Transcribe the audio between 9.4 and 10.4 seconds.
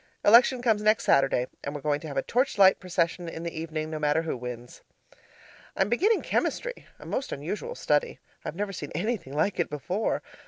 it before.